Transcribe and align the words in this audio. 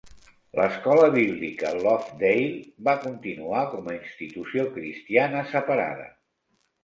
L'Escola 0.59 1.09
Bíblica 1.15 1.73
Lovedale 1.81 2.47
va 2.87 2.95
continuar 3.03 3.61
com 3.73 3.91
a 3.93 3.97
institució 3.97 4.67
cristiana 4.79 5.45
separada. 5.53 6.09